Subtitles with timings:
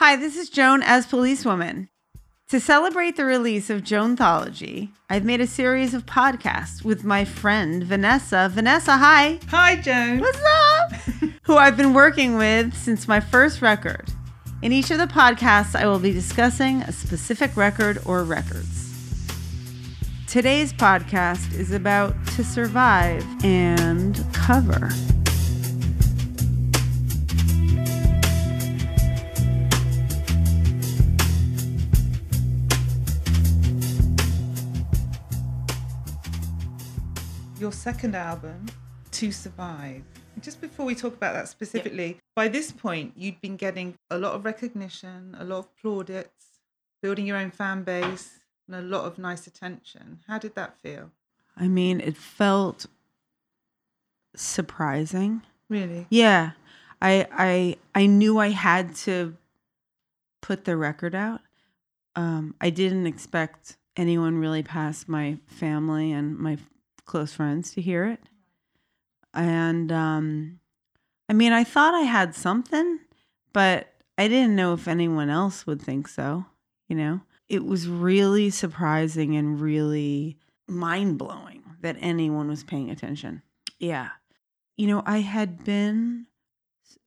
[0.00, 1.88] Hi, this is Joan as Policewoman.
[2.50, 7.82] To celebrate the release of Joanthology, I've made a series of podcasts with my friend
[7.82, 8.48] Vanessa.
[8.48, 9.40] Vanessa, hi.
[9.48, 10.20] Hi, Joan.
[10.20, 10.92] What's up?
[11.42, 14.08] Who I've been working with since my first record.
[14.62, 18.94] In each of the podcasts, I will be discussing a specific record or records.
[20.28, 24.90] Today's podcast is about To Survive and Cover.
[37.68, 38.64] Your second album,
[39.10, 40.02] To Survive.
[40.40, 44.32] Just before we talk about that specifically, by this point, you'd been getting a lot
[44.32, 46.62] of recognition, a lot of plaudits,
[47.02, 50.20] building your own fan base, and a lot of nice attention.
[50.26, 51.10] How did that feel?
[51.58, 52.86] I mean, it felt
[54.34, 55.42] surprising.
[55.68, 56.06] Really?
[56.08, 56.52] Yeah.
[57.02, 59.36] I I I knew I had to
[60.40, 61.42] put the record out.
[62.16, 66.56] Um, I didn't expect anyone really past my family and my
[67.08, 68.20] close friends to hear it.
[69.34, 70.60] And um,
[71.28, 73.00] I mean, I thought I had something,
[73.52, 76.46] but I didn't know if anyone else would think so,
[76.88, 77.22] you know?
[77.48, 80.36] It was really surprising and really
[80.66, 83.42] mind blowing that anyone was paying attention.
[83.78, 84.10] Yeah.
[84.76, 86.26] You know, I had been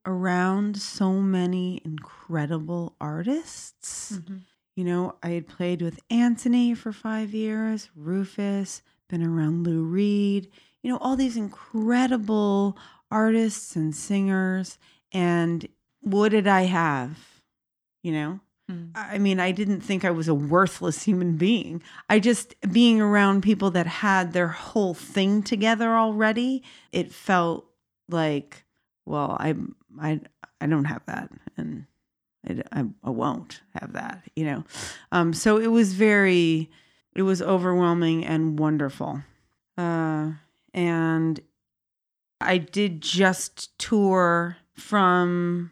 [0.06, 4.14] around so many incredible artists.
[4.14, 4.38] Mm-hmm.
[4.76, 8.82] You know, I had played with Antony for five years, Rufus,
[9.12, 10.50] been around Lou Reed,
[10.82, 12.78] you know, all these incredible
[13.12, 14.80] artists and singers.
[15.12, 15.68] And
[16.00, 17.18] what did I have?
[18.02, 18.40] You know,
[18.72, 18.92] Mm.
[18.96, 21.82] I mean, I didn't think I was a worthless human being.
[22.10, 27.66] I just, being around people that had their whole thing together already, it felt
[28.10, 28.66] like,
[29.06, 29.56] well, I,
[30.00, 30.22] I,
[30.60, 31.32] I don't have that.
[31.58, 31.86] And
[32.48, 34.64] I, I, I won't have that, you know?
[35.12, 36.70] Um, so it was very,
[37.16, 39.24] it was overwhelming and wonderful.
[39.78, 40.32] Uh,
[40.74, 41.40] and
[42.40, 45.72] I did just tour from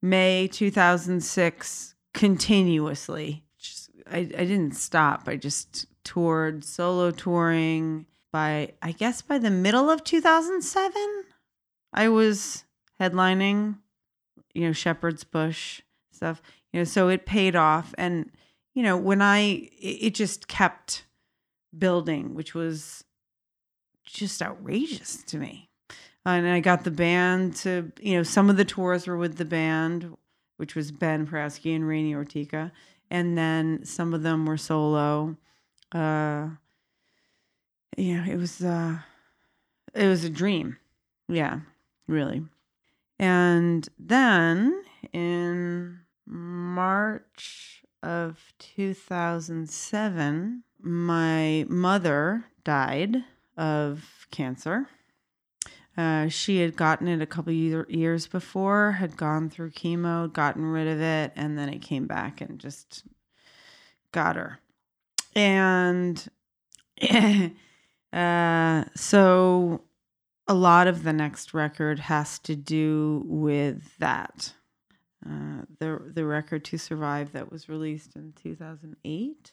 [0.00, 3.44] May 2006 continuously.
[4.10, 5.24] I, I didn't stop.
[5.26, 11.24] I just toured solo touring by, I guess, by the middle of 2007.
[11.92, 12.64] I was
[13.00, 13.78] headlining,
[14.54, 16.42] you know, Shepherd's Bush stuff,
[16.72, 17.94] you know, so it paid off.
[17.98, 18.30] And,
[18.78, 21.04] you know, when I, it, just kept
[21.76, 23.02] building, which was
[24.04, 25.68] just outrageous to me.
[26.24, 29.44] And I got the band to, you know, some of the tours were with the
[29.44, 30.16] band,
[30.58, 32.70] which was Ben Perowsky and Rainy Orteca.
[33.10, 35.36] And then some of them were solo.
[35.90, 36.50] Uh,
[37.96, 38.98] yeah, it was, uh,
[39.92, 40.76] it was a dream.
[41.28, 41.62] Yeah,
[42.06, 42.44] really.
[43.18, 53.24] And then in March of 2007, my mother died
[53.56, 54.88] of cancer.
[55.96, 60.64] Uh, she had gotten it a couple year, years before, had gone through chemo, gotten
[60.64, 63.02] rid of it, and then it came back and just
[64.12, 64.60] got her.
[65.34, 66.24] And
[68.12, 69.82] uh, so
[70.46, 74.52] a lot of the next record has to do with that.
[75.26, 79.52] Uh, the the record to survive that was released in 2008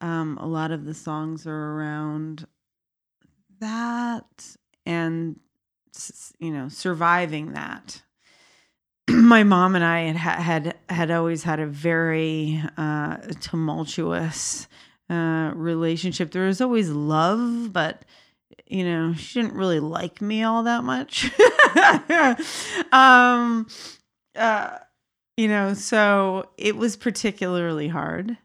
[0.00, 2.46] um, a lot of the songs are around
[3.60, 5.38] that and
[6.38, 8.02] you know surviving that.
[9.10, 14.68] My mom and i had had had always had a very uh, tumultuous
[15.10, 16.30] uh, relationship.
[16.30, 18.04] There was always love but
[18.66, 21.30] you know she didn't really like me all that much.
[22.92, 23.68] Um
[24.36, 24.78] uh
[25.36, 28.36] you know so it was particularly hard.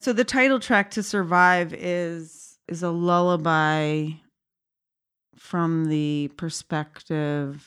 [0.00, 4.10] So the title track to survive is is a lullaby
[5.36, 7.66] from the perspective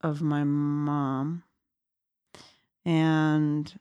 [0.00, 1.42] of my mom.
[2.84, 3.72] And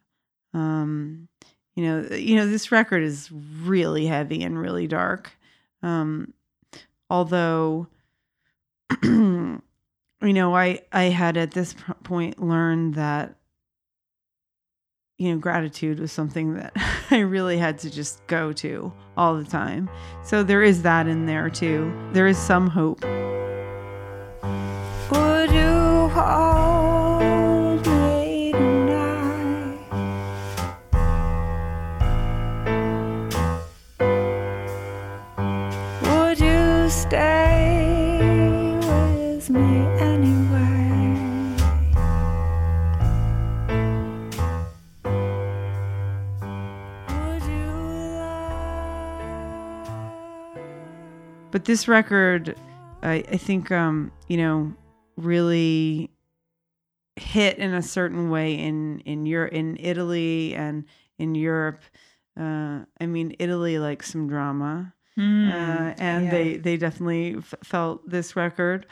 [0.54, 1.28] um
[1.76, 5.32] you know you know this record is really heavy and really dark.
[5.84, 6.34] Um
[7.10, 7.88] although
[10.26, 13.36] you know i i had at this point learned that
[15.18, 16.74] you know, gratitude was something that
[17.12, 19.90] I really had to just go to all the time.
[20.24, 21.94] So there is that in there too.
[22.12, 23.04] There is some hope.
[51.66, 52.56] But this record,
[53.02, 54.74] I, I think, um, you know,
[55.18, 56.12] really
[57.16, 60.86] hit in a certain way in in your in Italy and
[61.18, 61.82] in Europe.
[62.40, 65.50] Uh, I mean, Italy likes some drama, Hmm.
[65.50, 66.32] uh, and yeah.
[66.32, 68.86] they they definitely f- felt this record.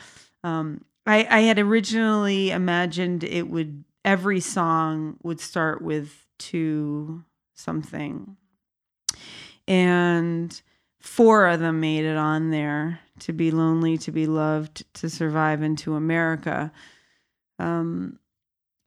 [0.43, 7.23] Um, I I had originally imagined it would every song would start with to
[7.53, 8.35] something,
[9.67, 10.61] and
[11.03, 15.61] four of them made it on there to be lonely, to be loved, to survive,
[15.61, 16.71] and to America.
[17.59, 18.19] Um,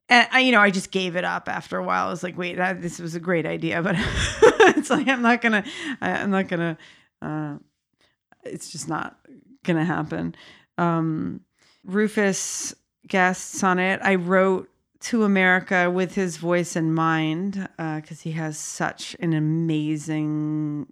[0.09, 2.07] and I, you know, I just gave it up after a while.
[2.07, 3.95] I was like, wait, this was a great idea, but
[4.75, 5.63] it's like I'm not gonna,
[6.01, 6.77] I, I'm not gonna.
[7.21, 7.57] Uh,
[8.43, 9.17] it's just not
[9.63, 10.35] gonna happen.
[10.77, 11.41] Um,
[11.85, 12.73] Rufus
[13.07, 13.99] guests on it.
[14.03, 20.87] I wrote to America with his voice in mind because he has such an amazingly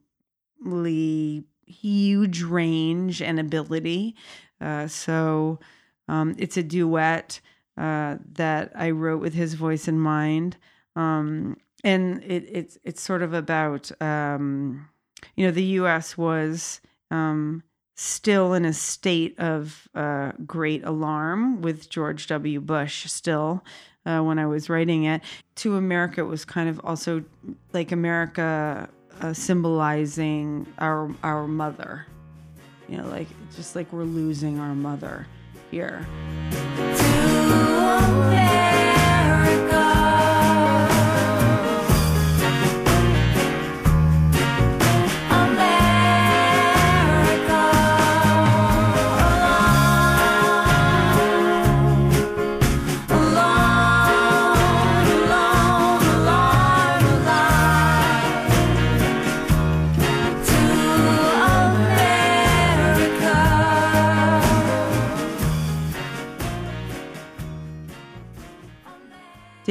[1.65, 4.15] huge range and ability.
[4.61, 5.59] Uh, so
[6.07, 7.39] um, it's a duet
[7.77, 10.57] uh, that I wrote with his voice in mind.
[10.95, 14.87] Um, and it, it's it's sort of about um,
[15.35, 16.17] you know the U.S.
[16.17, 16.81] was
[17.11, 17.63] um,
[17.95, 22.59] still in a state of uh, great alarm with George W.
[22.59, 23.63] Bush still
[24.05, 25.21] uh, when I was writing it.
[25.57, 27.23] To America, it was kind of also
[27.73, 28.89] like America
[29.21, 32.05] uh, symbolizing our our mother.
[32.87, 35.25] You know, like just like we're losing our mother
[35.71, 36.05] here.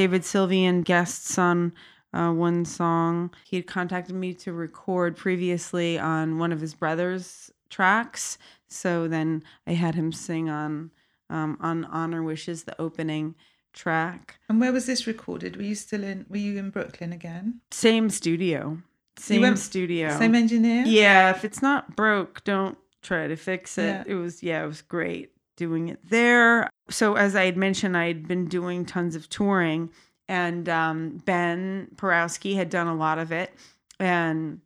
[0.04, 1.72] David Sylvian guests on
[2.12, 3.30] uh, one song.
[3.46, 8.36] He had contacted me to record previously on one of his brother's tracks.
[8.68, 10.90] So then I had him sing on
[11.30, 13.34] um, on Honor Wishes, the opening
[13.72, 14.38] track.
[14.50, 15.56] And where was this recorded?
[15.56, 16.26] Were you still in?
[16.28, 17.62] Were you in Brooklyn again?
[17.70, 18.82] Same studio.
[19.16, 20.18] Same went- studio.
[20.18, 20.84] Same engineer.
[20.84, 23.84] Yeah, if it's not broke, don't try to fix it.
[23.84, 24.04] Yeah.
[24.06, 26.68] It was yeah, it was great doing it there.
[26.90, 29.90] So as I had mentioned, I had been doing tons of touring,
[30.28, 33.52] and um, Ben Perowsky had done a lot of it,
[33.98, 34.60] and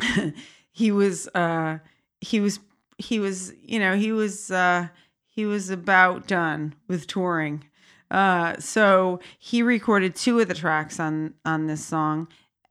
[0.72, 1.78] he was uh,
[2.20, 2.60] he was
[2.98, 4.88] he was you know he was uh,
[5.24, 7.64] he was about done with touring.
[8.10, 12.28] Uh, so he recorded two of the tracks on on this song,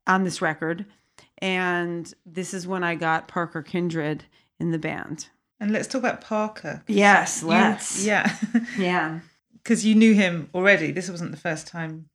[0.08, 0.86] on this record,
[1.40, 4.26] and this is when I got Parker Kindred
[4.60, 5.30] in the band.
[5.60, 6.84] And let's talk about Parker.
[6.88, 8.06] Yes, You- let's.
[8.06, 8.36] yeah,
[8.78, 9.20] Yeah.
[9.54, 10.92] because you knew him already.
[10.92, 12.10] This wasn't the first time,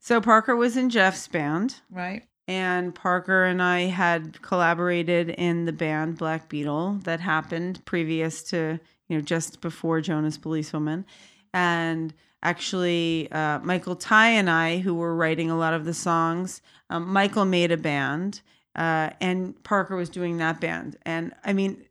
[0.00, 2.24] So Parker was in Jeff's band, right?
[2.46, 8.80] and Parker and I had collaborated in the band Black Beetle that happened previous to,
[9.08, 11.04] you know, just before Joan as Policewoman.
[11.52, 16.62] And actually, uh, Michael Tighe and I, who were writing a lot of the songs,
[16.90, 18.40] um, Michael made a band,
[18.76, 20.96] uh, and Parker was doing that band.
[21.04, 21.84] And I mean,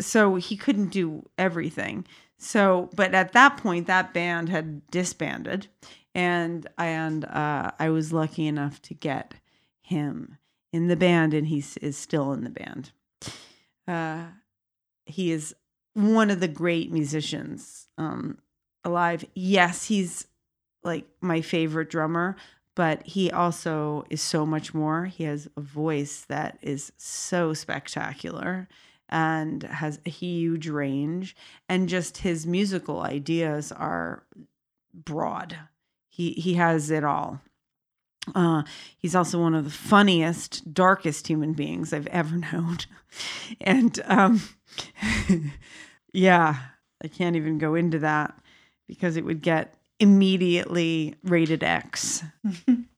[0.00, 2.06] so he couldn't do everything.
[2.38, 5.68] So, but at that point, that band had disbanded,
[6.14, 9.34] and and uh, I was lucky enough to get
[9.80, 10.38] him
[10.72, 12.92] in the band, and he is still in the band.
[13.86, 14.24] Uh,
[15.06, 15.54] he is
[15.94, 18.38] one of the great musicians um,
[18.84, 19.24] alive.
[19.34, 20.26] Yes, he's
[20.82, 22.36] like my favorite drummer,
[22.74, 25.06] but he also is so much more.
[25.06, 28.68] He has a voice that is so spectacular
[29.14, 31.36] and has a huge range,
[31.68, 34.24] and just his musical ideas are
[34.92, 35.56] broad.
[36.08, 37.40] He he has it all.
[38.34, 38.64] Uh,
[38.96, 42.78] he's also one of the funniest, darkest human beings I've ever known,
[43.60, 44.42] and um,
[46.12, 46.56] yeah,
[47.00, 48.36] I can't even go into that
[48.88, 52.22] because it would get immediately rated X.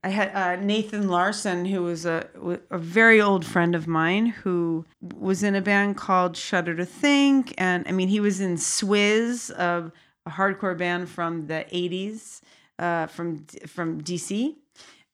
[0.03, 2.29] I had uh, Nathan Larson, who was a
[2.71, 7.55] a very old friend of mine, who was in a band called Shudder to Think,
[7.57, 9.93] and I mean, he was in Swiz, a
[10.29, 12.41] hardcore band from the '80s,
[12.79, 14.57] uh, from from DC.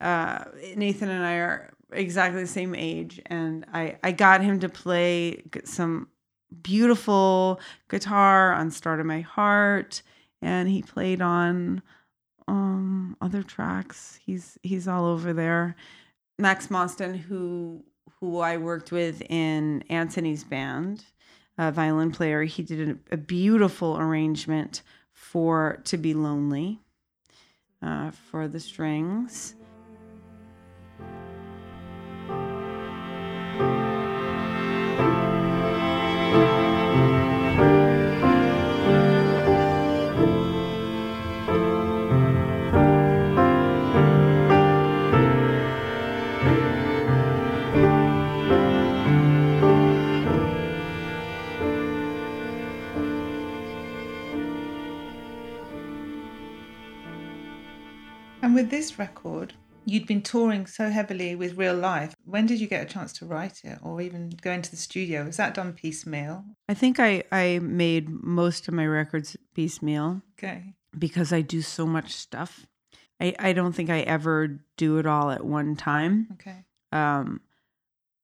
[0.00, 0.44] Uh,
[0.74, 5.42] Nathan and I are exactly the same age, and I I got him to play
[5.64, 6.08] some
[6.62, 10.02] beautiful guitar on "Start of My Heart."
[10.42, 11.82] And he played on
[12.48, 14.18] um other tracks.
[14.24, 15.76] He's he's all over there.
[16.38, 17.84] Max Moston, who
[18.20, 21.04] who I worked with in Antony's band,
[21.58, 22.42] a violin player.
[22.44, 24.82] He did a, beautiful arrangement
[25.12, 26.80] for "To Be Lonely"
[27.80, 29.54] uh, for the strings.
[58.62, 59.54] With this record,
[59.84, 62.14] you'd been touring so heavily with real life.
[62.24, 65.24] When did you get a chance to write it or even go into the studio?
[65.24, 66.44] Was that done piecemeal?
[66.68, 70.74] I think I, I made most of my records piecemeal Okay.
[70.96, 72.66] because I do so much stuff.
[73.20, 76.28] I, I don't think I ever do it all at one time.
[76.34, 76.64] Okay.
[76.92, 77.40] Um,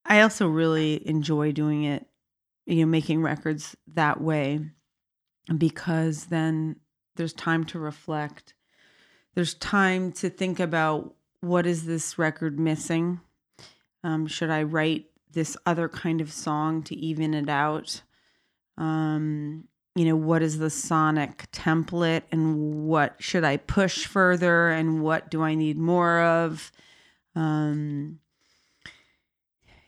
[0.05, 2.07] I also really enjoy doing it,
[2.65, 4.61] you know, making records that way
[5.57, 6.77] because then
[7.17, 8.55] there's time to reflect.
[9.39, 13.21] There's time to think about what is this record missing?
[14.03, 18.03] Um, should I write this other kind of song to even it out?
[18.79, 25.05] Um, you know, what is the sonic template and what should I push further and
[25.05, 26.73] what do I need more of?
[27.37, 28.19] Um,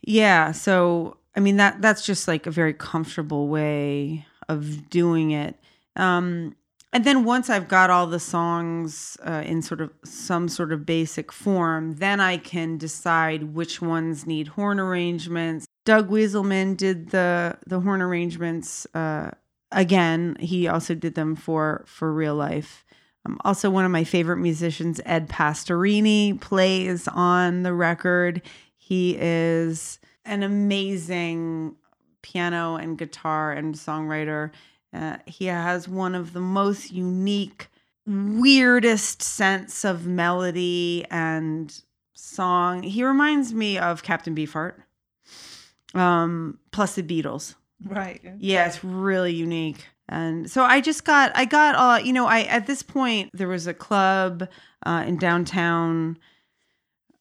[0.00, 5.57] yeah, so I mean that that's just like a very comfortable way of doing it.
[5.97, 6.54] Um,
[6.92, 10.85] and then once I've got all the songs uh, in sort of some sort of
[10.85, 15.66] basic form, then I can decide which ones need horn arrangements.
[15.85, 18.87] Doug Wieselman did the the horn arrangements.
[18.94, 19.30] Uh,
[19.70, 22.85] again, he also did them for for real life.
[23.26, 28.42] Um, also, one of my favorite musicians, Ed Pastorini, plays on the record.
[28.76, 31.76] He is an amazing
[32.23, 34.50] piano and guitar and songwriter.
[34.92, 37.68] Uh, he has one of the most unique,
[38.06, 41.82] weirdest sense of melody and
[42.14, 42.82] song.
[42.82, 44.75] He reminds me of Captain Beefheart,
[45.94, 47.54] um, plus the Beatles.
[47.85, 48.20] Right.
[48.38, 49.87] Yeah, it's really unique.
[50.09, 53.49] And so I just got, I got, uh, you know, I at this point there
[53.49, 54.49] was a club
[54.85, 56.18] uh, in downtown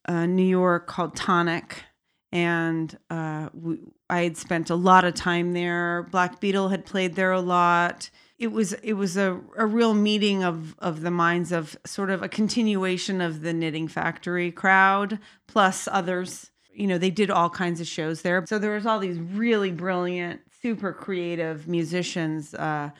[0.08, 1.84] uh, New York called Tonic,
[2.32, 3.78] and uh, we,
[4.10, 6.08] I had spent a lot of time there.
[6.12, 8.10] Black Beetle had played there a lot.
[8.38, 12.24] It was it was a, a real meeting of of the minds of sort of
[12.24, 16.52] a continuation of the Knitting Factory crowd plus others.
[16.74, 18.46] You know, they did all kinds of shows there.
[18.48, 22.92] So there was all these really brilliant, super creative musicians uh,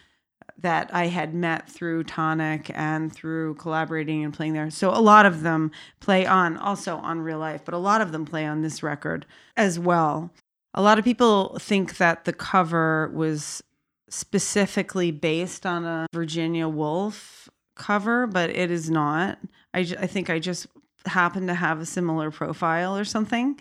[0.62, 4.70] that I had met through Tonic and through collaborating and playing there.
[4.70, 8.12] So a lot of them play on also on real life, but a lot of
[8.12, 9.26] them play on this record
[9.56, 10.32] as well.
[10.74, 13.64] A lot of people think that the cover was
[14.10, 19.40] specifically based on a Virginia Woolf cover, but it is not.
[19.74, 20.68] I, I think I just
[21.06, 23.60] happen to have a similar profile or something.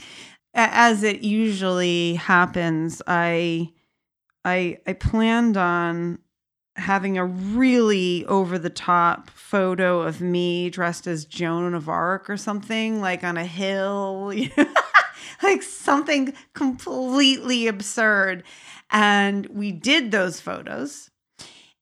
[0.54, 3.72] As it usually happens, I
[4.44, 6.18] I I planned on
[6.76, 12.36] having a really over the top photo of me dressed as Joan of Arc or
[12.36, 14.32] something, like on a hill,
[15.42, 18.44] like something completely absurd.
[18.90, 21.10] And we did those photos.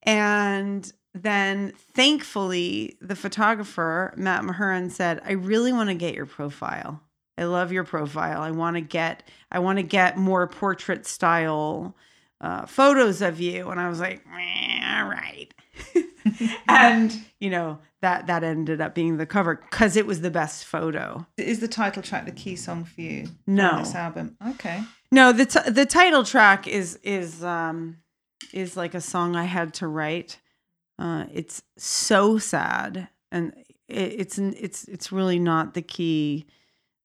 [0.02, 7.00] And then thankfully, the photographer, Matt Mahurin, said, I really want to get your profile.
[7.38, 8.40] I love your profile.
[8.40, 11.97] I want to get I want to get more portrait style
[12.40, 13.69] uh, photos of you.
[13.69, 15.49] And I was like, all right.
[16.68, 20.64] and you know that that ended up being the cover because it was the best
[20.64, 21.26] photo.
[21.37, 23.28] Is the title track the key song for you?
[23.47, 23.71] No.
[23.71, 24.37] On this album.
[24.50, 24.83] Okay.
[25.11, 27.99] No, the t- the title track is is um
[28.52, 30.40] is like a song I had to write.
[30.99, 33.52] Uh, it's so sad, and
[33.88, 36.47] it, it's it's it's really not the key.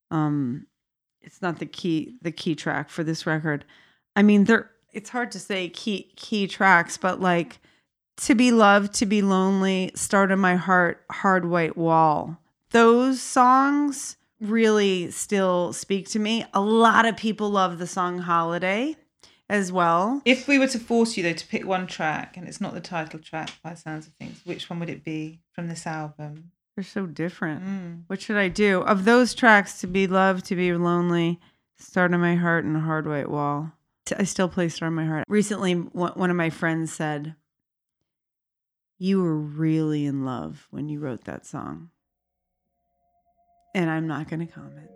[0.09, 0.67] Um,
[1.21, 3.65] it's not the key the key track for this record.
[4.15, 4.71] I mean, there.
[4.93, 7.59] It's hard to say key key tracks, but like
[8.17, 12.37] to be loved, to be lonely, start in my heart, hard white wall.
[12.71, 16.45] Those songs really still speak to me.
[16.53, 18.95] A lot of people love the song Holiday
[19.49, 20.21] as well.
[20.25, 22.81] If we were to force you though to pick one track and it's not the
[22.81, 26.51] title track by sounds of things, which one would it be from this album?
[26.75, 27.65] They're so different.
[27.65, 28.03] Mm.
[28.07, 28.81] What should I do?
[28.81, 31.39] Of those tracks, to be loved, to be lonely,
[31.77, 33.73] start in my heart, and hard white wall.
[34.17, 35.25] I still play Start in My Heart.
[35.27, 37.35] Recently, one of my friends said,
[39.03, 41.89] You were really in love when you wrote that song.
[43.73, 44.91] And I'm not going to comment.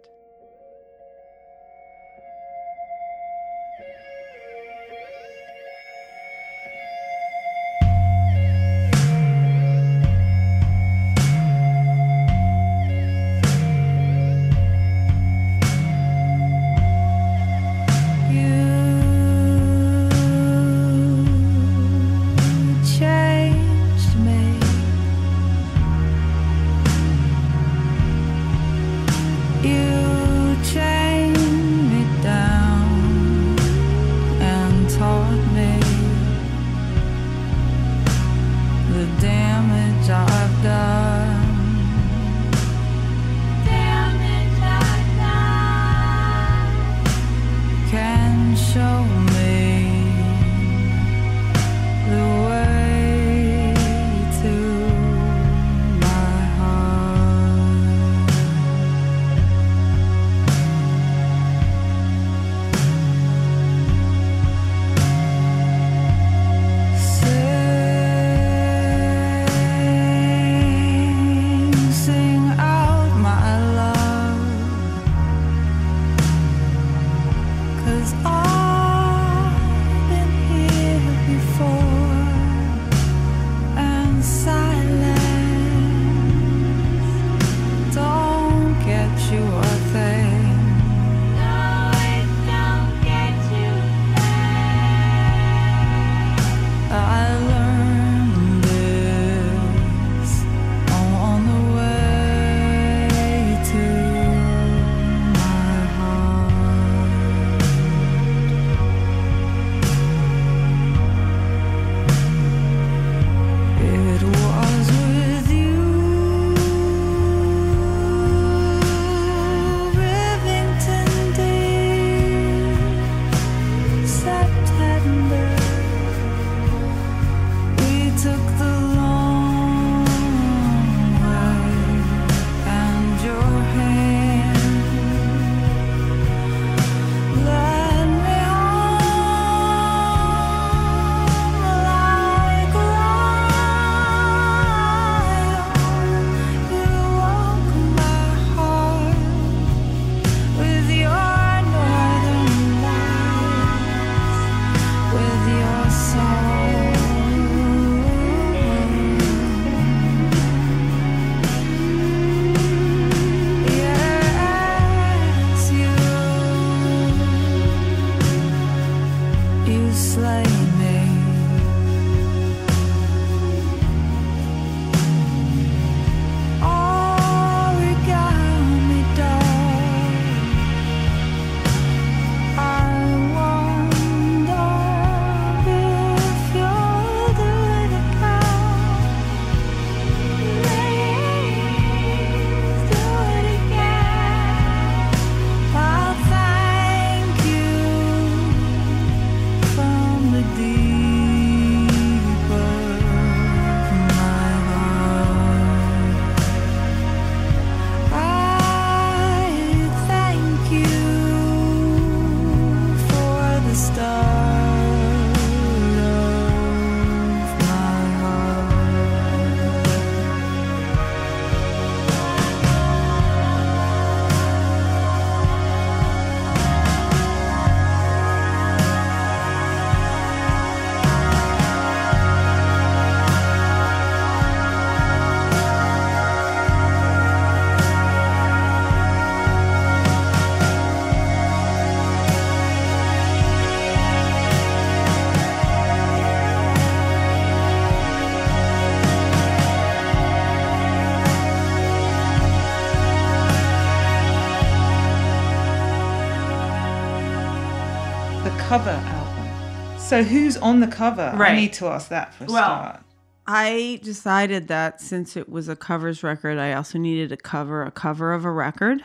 [258.76, 259.98] Cover album.
[259.98, 261.22] So who's on the cover?
[261.22, 261.56] I Right.
[261.56, 263.00] need to ask that for a Well, start.
[263.48, 267.92] I decided that since it was a covers record, I also needed to cover a
[267.92, 269.02] cover of a record.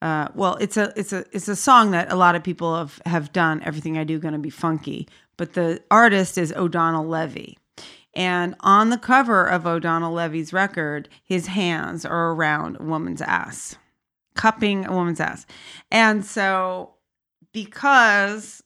[0.00, 3.00] Uh, well, it's a it's a it's a song that a lot of people have
[3.06, 3.62] have done.
[3.64, 5.06] Everything I do gonna be funky,
[5.36, 7.56] but the artist is O'Donel Levy,
[8.16, 13.76] and on the cover of O'Donel Levy's record, his hands are around a woman's ass,
[14.34, 15.46] cupping a woman's ass,
[15.92, 16.94] and so
[17.52, 18.64] because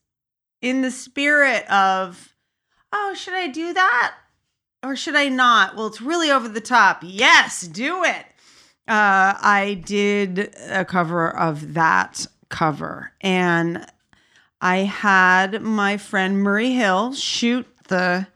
[0.61, 2.35] in the spirit of
[2.93, 4.15] oh should I do that
[4.83, 5.77] or should I not?
[5.77, 7.03] Well, it's really over the top.
[7.03, 8.27] Yes, do it.
[8.89, 13.85] Uh, I did a cover of that cover, and
[14.61, 18.29] I had my friend Murray Hill shoot the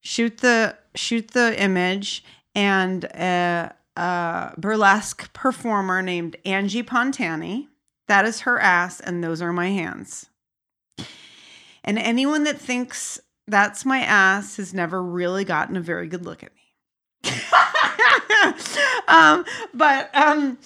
[0.00, 7.68] shoot the shoot the image, and a, a burlesque performer named Angie Pontani.
[8.08, 10.26] That is her ass, and those are my hands.
[11.84, 16.42] And anyone that thinks that's my ass has never really gotten a very good look
[16.42, 16.62] at me.
[19.08, 20.58] um, but um,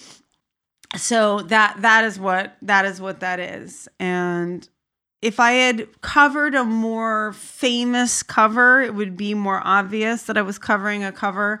[0.95, 3.87] so that that is what that is what that is.
[3.99, 4.67] And
[5.21, 10.43] if I had covered a more famous cover, it would be more obvious that I
[10.43, 11.59] was covering a cover.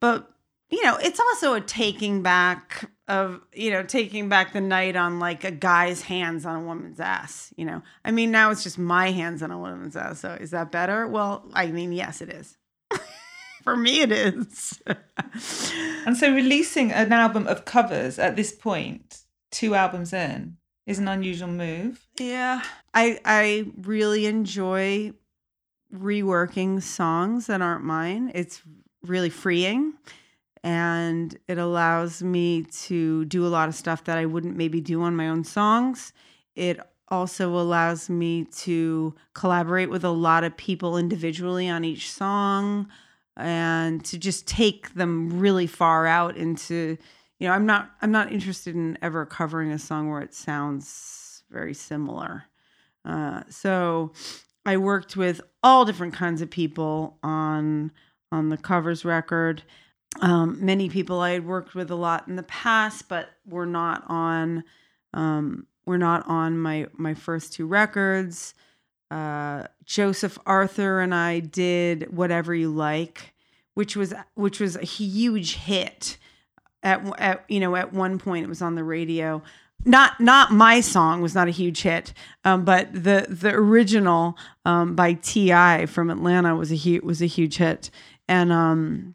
[0.00, 0.30] But
[0.70, 5.18] you know, it's also a taking back of you know taking back the night on
[5.18, 7.52] like a guy's hands on a woman's ass.
[7.56, 10.20] You know, I mean now it's just my hands on a woman's ass.
[10.20, 11.06] So is that better?
[11.06, 12.56] Well, I mean yes, it is.
[13.62, 14.80] For me, it is.
[16.06, 21.08] And so releasing an album of covers at this point, two albums in, is an
[21.08, 22.06] unusual move.
[22.16, 22.62] Yeah,
[22.94, 25.12] I I really enjoy
[25.92, 28.30] reworking songs that aren't mine.
[28.34, 28.62] It's
[29.02, 29.94] really freeing
[30.66, 35.00] and it allows me to do a lot of stuff that I wouldn't maybe do
[35.00, 36.12] on my own songs.
[36.56, 42.88] It also allows me to collaborate with a lot of people individually on each song
[43.36, 46.98] and to just take them really far out into
[47.38, 51.44] you know i'm not i'm not interested in ever covering a song where it sounds
[51.50, 52.44] very similar
[53.04, 54.10] uh, so
[54.64, 57.92] i worked with all different kinds of people on
[58.32, 59.62] on the covers record
[60.20, 64.02] um, many people i had worked with a lot in the past but were not
[64.08, 64.64] on
[65.14, 68.54] um, were not on my my first two records
[69.10, 73.34] uh, Joseph Arthur and I did whatever you like,
[73.74, 76.18] which was which was a huge hit.
[76.82, 79.42] At, at you know at one point it was on the radio.
[79.84, 82.12] Not not my song was not a huge hit,
[82.44, 85.86] um, but the the original um, by T.I.
[85.86, 87.90] from Atlanta was a huge was a huge hit,
[88.28, 89.14] and um,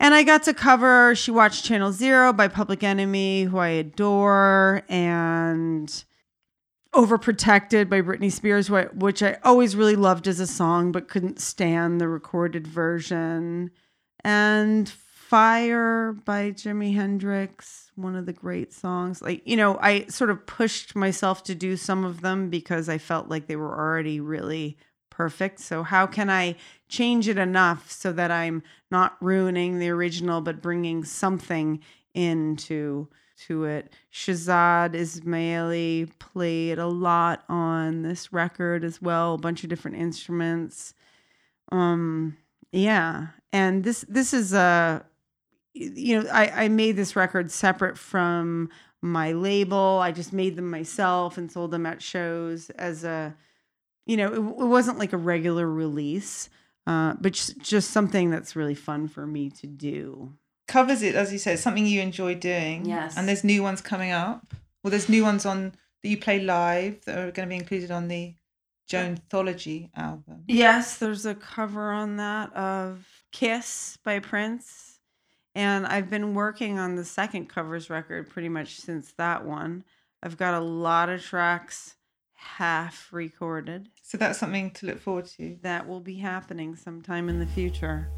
[0.00, 4.82] and I got to cover She Watched Channel Zero by Public Enemy, who I adore,
[4.88, 6.04] and
[6.94, 12.00] Overprotected by Britney Spears, which I always really loved as a song, but couldn't stand
[12.00, 13.70] the recorded version.
[14.24, 14.88] And
[15.28, 19.20] Fire by Jimi Hendrix, one of the great songs.
[19.20, 22.96] Like, you know, I sort of pushed myself to do some of them because I
[22.96, 24.78] felt like they were already really
[25.18, 25.58] perfect.
[25.60, 26.54] So, how can I
[26.88, 31.80] change it enough so that I'm not ruining the original, but bringing something
[32.14, 33.08] into
[33.46, 33.92] to it.
[34.12, 40.94] Shahzad Ismaily played a lot on this record as well, a bunch of different instruments.
[41.70, 42.36] Um,
[42.72, 45.04] yeah, and this this is a
[45.74, 48.70] you know I I made this record separate from
[49.02, 50.00] my label.
[50.02, 53.36] I just made them myself and sold them at shows as a
[54.08, 56.50] you know it, it wasn't like a regular release.
[56.88, 60.32] Uh, but just, just something that's really fun for me to do.
[60.66, 62.86] Covers it, as you said, something you enjoy doing.
[62.86, 63.14] Yes.
[63.14, 64.54] And there's new ones coming up.
[64.82, 67.90] Well, there's new ones on that you play live that are going to be included
[67.90, 68.32] on the
[68.86, 70.44] Joan Thology album.
[70.48, 74.98] Yes, there's a cover on that of Kiss by Prince.
[75.54, 79.84] And I've been working on the second covers record pretty much since that one.
[80.22, 81.96] I've got a lot of tracks
[82.38, 83.90] half recorded.
[84.02, 85.58] So that's something to look forward to.
[85.62, 88.08] That will be happening sometime in the future.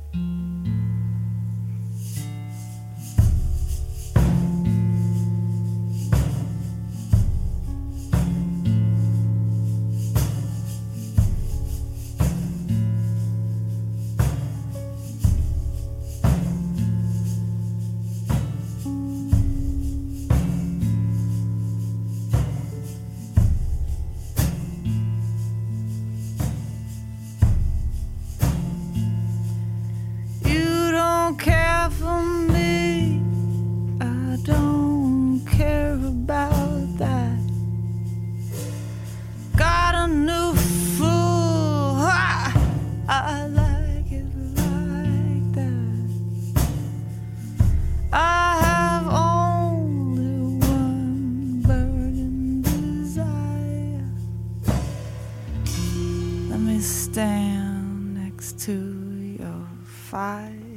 [57.12, 60.69] stand next to your fire.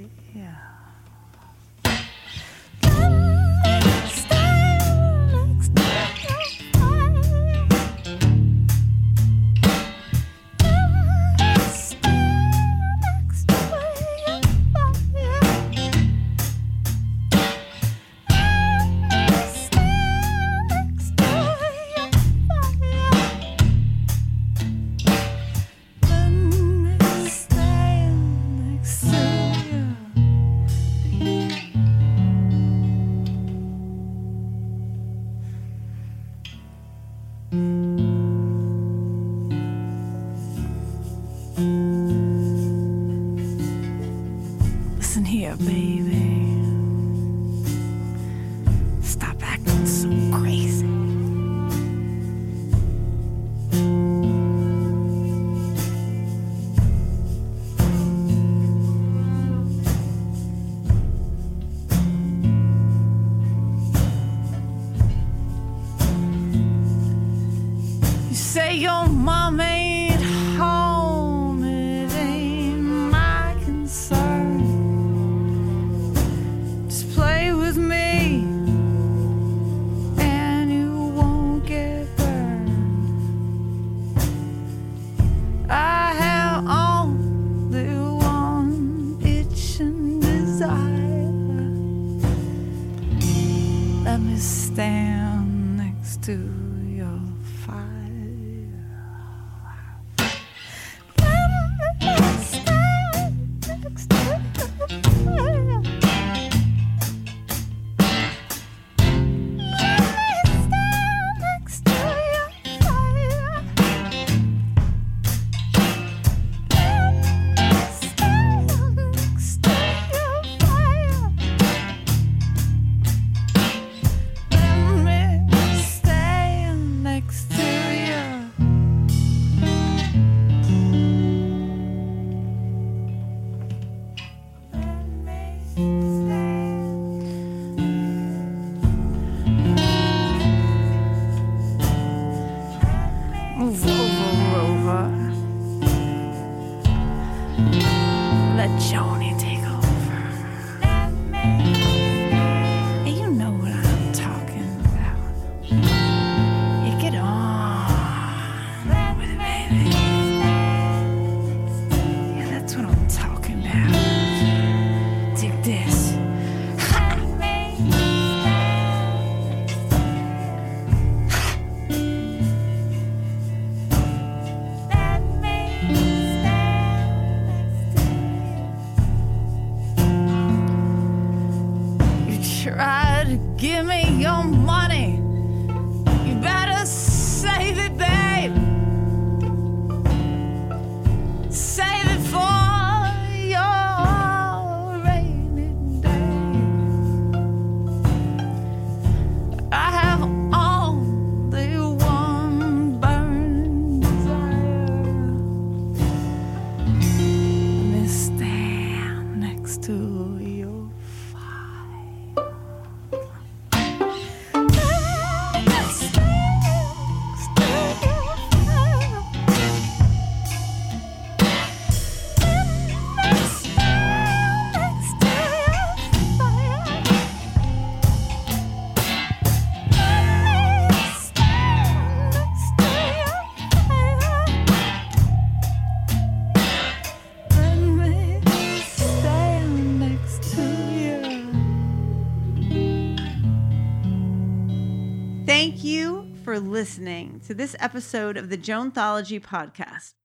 [246.83, 250.15] listening to this episode of the Joanthology podcast.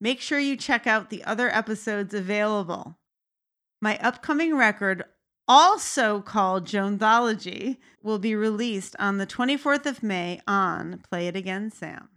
[0.00, 2.96] Make sure you check out the other episodes available.
[3.82, 5.02] My upcoming record,
[5.48, 11.72] also called Joanthology, will be released on the 24th of May on Play It Again,
[11.72, 12.08] Sam.